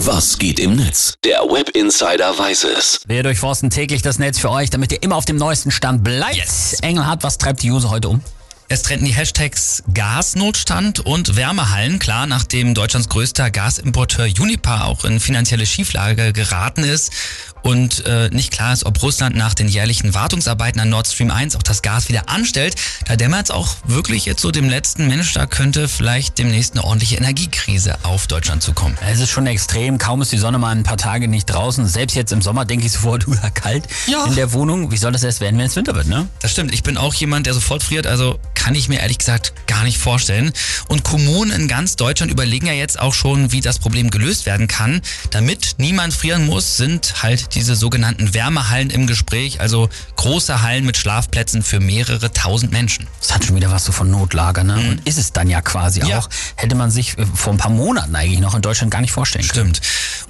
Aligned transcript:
Was 0.00 0.36
geht 0.36 0.60
im 0.60 0.76
Netz? 0.76 1.14
Der 1.24 1.38
Web 1.38 1.70
Insider 1.70 2.38
weiß 2.38 2.64
es. 2.64 3.00
Wir 3.06 3.22
durchforsten 3.22 3.70
täglich 3.70 4.02
das 4.02 4.18
Netz 4.18 4.38
für 4.38 4.50
euch, 4.50 4.68
damit 4.68 4.92
ihr 4.92 5.02
immer 5.02 5.16
auf 5.16 5.24
dem 5.24 5.36
neuesten 5.36 5.70
Stand 5.70 6.04
bleibt. 6.04 6.36
Yes. 6.36 6.78
Engelhardt, 6.82 7.22
was 7.22 7.38
treibt 7.38 7.62
die 7.62 7.70
User 7.70 7.88
heute 7.88 8.10
um? 8.10 8.20
Es 8.68 8.82
trennten 8.82 9.06
die 9.06 9.14
Hashtags 9.14 9.84
Gasnotstand 9.94 10.98
und 10.98 11.36
Wärmehallen. 11.36 12.00
Klar, 12.00 12.26
nachdem 12.26 12.74
Deutschlands 12.74 13.08
größter 13.08 13.52
Gasimporteur 13.52 14.26
Unipa 14.40 14.82
auch 14.86 15.04
in 15.04 15.20
finanzielle 15.20 15.66
Schieflage 15.66 16.32
geraten 16.32 16.82
ist 16.82 17.12
und 17.62 18.04
äh, 18.06 18.28
nicht 18.30 18.50
klar 18.52 18.72
ist, 18.72 18.84
ob 18.84 19.00
Russland 19.02 19.36
nach 19.36 19.54
den 19.54 19.68
jährlichen 19.68 20.14
Wartungsarbeiten 20.14 20.80
an 20.80 20.88
Nord 20.88 21.06
Stream 21.06 21.30
1 21.30 21.54
auch 21.54 21.62
das 21.62 21.82
Gas 21.82 22.08
wieder 22.08 22.28
anstellt, 22.28 22.74
da 23.06 23.14
dämmert 23.14 23.44
es 23.46 23.50
auch 23.52 23.68
wirklich 23.84 24.24
jetzt 24.24 24.40
so 24.42 24.50
dem 24.50 24.68
letzten 24.68 25.06
Mensch, 25.06 25.32
da 25.34 25.46
könnte 25.46 25.86
vielleicht 25.88 26.38
demnächst 26.38 26.74
eine 26.74 26.82
ordentliche 26.82 27.16
Energiekrise 27.16 27.96
auf 28.02 28.26
Deutschland 28.26 28.64
zukommen. 28.64 28.98
Es 29.08 29.20
ist 29.20 29.30
schon 29.30 29.46
extrem, 29.46 29.98
kaum 29.98 30.22
ist 30.22 30.32
die 30.32 30.38
Sonne 30.38 30.58
mal 30.58 30.74
ein 30.74 30.82
paar 30.82 30.96
Tage 30.96 31.28
nicht 31.28 31.46
draußen. 31.46 31.86
Selbst 31.86 32.14
jetzt 32.16 32.32
im 32.32 32.42
Sommer 32.42 32.64
denke 32.64 32.86
ich 32.86 32.92
sofort, 32.92 33.28
uh, 33.28 33.36
kalt 33.54 33.84
Ja. 34.08 34.24
in 34.26 34.34
der 34.34 34.52
Wohnung. 34.52 34.90
Wie 34.90 34.96
soll 34.96 35.12
das 35.12 35.22
erst 35.22 35.40
werden, 35.40 35.56
wenn 35.58 35.66
es 35.66 35.76
Winter 35.76 35.94
wird, 35.94 36.08
ne? 36.08 36.26
Das 36.40 36.50
stimmt. 36.50 36.72
Ich 36.74 36.82
bin 36.82 36.96
auch 36.96 37.14
jemand, 37.14 37.46
der 37.46 37.54
sofort 37.54 37.82
friert. 37.84 38.06
Also 38.08 38.38
kann 38.66 38.74
ich 38.74 38.88
mir 38.88 38.98
ehrlich 38.98 39.18
gesagt 39.18 39.52
gar 39.68 39.84
nicht 39.84 39.96
vorstellen. 39.96 40.52
Und 40.88 41.04
Kommunen 41.04 41.52
in 41.52 41.68
ganz 41.68 41.94
Deutschland 41.94 42.32
überlegen 42.32 42.66
ja 42.66 42.72
jetzt 42.72 42.98
auch 42.98 43.14
schon, 43.14 43.52
wie 43.52 43.60
das 43.60 43.78
Problem 43.78 44.10
gelöst 44.10 44.44
werden 44.44 44.66
kann. 44.66 45.02
Damit 45.30 45.76
niemand 45.78 46.12
frieren 46.12 46.46
muss, 46.46 46.76
sind 46.76 47.22
halt 47.22 47.54
diese 47.54 47.76
sogenannten 47.76 48.34
Wärmehallen 48.34 48.90
im 48.90 49.06
Gespräch. 49.06 49.60
Also 49.60 49.88
große 50.16 50.62
Hallen 50.62 50.84
mit 50.84 50.96
Schlafplätzen 50.96 51.62
für 51.62 51.78
mehrere 51.78 52.32
tausend 52.32 52.72
Menschen. 52.72 53.06
Das 53.20 53.32
hat 53.32 53.44
schon 53.44 53.54
wieder 53.54 53.70
was 53.70 53.84
so 53.84 53.92
von 53.92 54.10
Notlager, 54.10 54.64
ne? 54.64 54.74
Und 54.74 55.06
ist 55.06 55.18
es 55.18 55.32
dann 55.32 55.48
ja 55.48 55.60
quasi 55.60 56.00
Ja. 56.00 56.18
auch. 56.18 56.28
Hätte 56.56 56.74
man 56.74 56.90
sich 56.90 57.16
äh, 57.18 57.24
vor 57.36 57.52
ein 57.52 57.58
paar 57.58 57.70
Monaten 57.70 58.16
eigentlich 58.16 58.40
noch 58.40 58.56
in 58.56 58.62
Deutschland 58.62 58.90
gar 58.90 59.00
nicht 59.00 59.12
vorstellen 59.12 59.46
können. 59.46 59.76
Stimmt. 59.76 59.80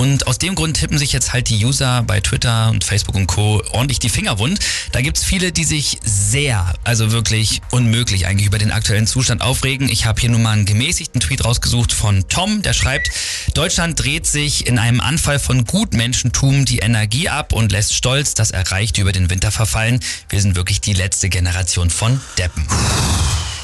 Und 0.00 0.26
aus 0.26 0.38
dem 0.38 0.54
Grund 0.54 0.78
tippen 0.78 0.96
sich 0.96 1.12
jetzt 1.12 1.34
halt 1.34 1.50
die 1.50 1.62
User 1.62 2.02
bei 2.04 2.20
Twitter 2.20 2.70
und 2.70 2.84
Facebook 2.84 3.16
und 3.16 3.26
Co. 3.26 3.62
ordentlich 3.72 3.98
die 3.98 4.08
Finger 4.08 4.38
wund. 4.38 4.58
Da 4.92 5.02
gibt's 5.02 5.22
viele, 5.22 5.52
die 5.52 5.64
sich 5.64 5.98
sehr, 6.02 6.72
also 6.84 7.12
wirklich 7.12 7.60
unmöglich 7.70 8.26
eigentlich 8.26 8.46
über 8.46 8.56
den 8.56 8.72
aktuellen 8.72 9.06
Zustand 9.06 9.42
aufregen. 9.42 9.90
Ich 9.90 10.06
habe 10.06 10.18
hier 10.18 10.30
nur 10.30 10.40
mal 10.40 10.52
einen 10.52 10.64
gemäßigten 10.64 11.20
Tweet 11.20 11.44
rausgesucht 11.44 11.92
von 11.92 12.26
Tom, 12.30 12.62
der 12.62 12.72
schreibt, 12.72 13.10
Deutschland 13.52 14.02
dreht 14.02 14.26
sich 14.26 14.66
in 14.66 14.78
einem 14.78 15.02
Anfall 15.02 15.38
von 15.38 15.66
Gutmenschentum 15.66 16.64
die 16.64 16.78
Energie 16.78 17.28
ab 17.28 17.52
und 17.52 17.70
lässt 17.70 17.94
stolz 17.94 18.32
das 18.32 18.52
Erreichte 18.52 19.02
über 19.02 19.12
den 19.12 19.28
Winter 19.28 19.50
verfallen. 19.50 20.00
Wir 20.30 20.40
sind 20.40 20.56
wirklich 20.56 20.80
die 20.80 20.94
letzte 20.94 21.28
Generation 21.28 21.90
von 21.90 22.22
Deppen. 22.38 22.66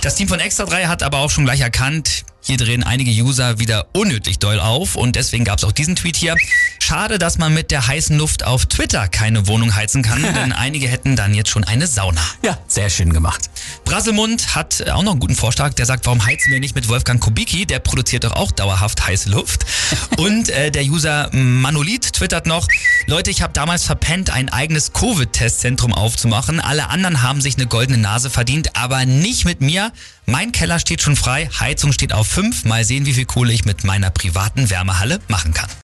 Das 0.00 0.16
Team 0.16 0.26
von 0.26 0.40
Extra 0.40 0.64
3 0.64 0.86
hat 0.86 1.04
aber 1.04 1.18
auch 1.18 1.30
schon 1.30 1.44
gleich 1.44 1.60
erkannt, 1.60 2.24
hier 2.44 2.58
drehen 2.58 2.82
einige 2.82 3.10
User 3.10 3.58
wieder 3.58 3.86
unnötig 3.94 4.38
doll 4.38 4.60
auf 4.60 4.96
und 4.96 5.16
deswegen 5.16 5.44
gab 5.44 5.58
es 5.58 5.64
auch 5.64 5.72
diesen 5.72 5.96
Tweet 5.96 6.14
hier. 6.16 6.36
Schade, 6.78 7.18
dass 7.18 7.38
man 7.38 7.54
mit 7.54 7.70
der 7.70 7.86
heißen 7.86 8.18
Luft 8.18 8.44
auf 8.44 8.66
Twitter 8.66 9.08
keine 9.08 9.46
Wohnung 9.46 9.74
heizen 9.74 10.02
kann, 10.02 10.22
denn 10.34 10.52
einige 10.52 10.86
hätten 10.86 11.16
dann 11.16 11.32
jetzt 11.32 11.48
schon 11.48 11.64
eine 11.64 11.86
Sauna. 11.86 12.20
Ja, 12.42 12.58
sehr 12.68 12.90
schön 12.90 13.14
gemacht. 13.14 13.48
Brasselmund 13.84 14.54
hat 14.54 14.80
äh, 14.80 14.90
auch 14.90 15.02
noch 15.02 15.12
einen 15.12 15.20
guten 15.20 15.36
Vorschlag, 15.36 15.74
der 15.74 15.86
sagt, 15.86 16.06
warum 16.06 16.24
heizen 16.24 16.50
wir 16.52 16.60
nicht 16.60 16.74
mit 16.74 16.88
Wolfgang 16.88 17.20
Kubicki, 17.20 17.66
der 17.66 17.78
produziert 17.78 18.24
doch 18.24 18.32
auch 18.32 18.50
dauerhaft 18.50 19.06
heiße 19.06 19.30
Luft. 19.30 19.66
Und 20.16 20.48
äh, 20.48 20.70
der 20.70 20.84
User 20.84 21.28
Manolith 21.32 22.12
twittert 22.12 22.46
noch, 22.46 22.68
Leute, 23.06 23.30
ich 23.30 23.42
habe 23.42 23.52
damals 23.52 23.84
verpennt, 23.84 24.30
ein 24.30 24.48
eigenes 24.48 24.92
Covid-Testzentrum 24.92 25.92
aufzumachen. 25.92 26.60
Alle 26.60 26.88
anderen 26.88 27.22
haben 27.22 27.40
sich 27.40 27.56
eine 27.56 27.66
goldene 27.66 27.98
Nase 27.98 28.30
verdient, 28.30 28.76
aber 28.76 29.04
nicht 29.04 29.44
mit 29.44 29.60
mir. 29.60 29.92
Mein 30.26 30.52
Keller 30.52 30.78
steht 30.78 31.02
schon 31.02 31.16
frei, 31.16 31.50
Heizung 31.60 31.92
steht 31.92 32.12
auf 32.12 32.26
5. 32.26 32.64
Mal 32.64 32.84
sehen, 32.84 33.06
wie 33.06 33.12
viel 33.12 33.26
Kohle 33.26 33.52
ich 33.52 33.64
mit 33.64 33.84
meiner 33.84 34.10
privaten 34.10 34.70
Wärmehalle 34.70 35.20
machen 35.28 35.52
kann. 35.52 35.68